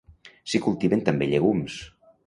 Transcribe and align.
S'hi 0.53 0.61
cultiven 0.63 1.05
també 1.11 1.31
llegums. 1.35 1.81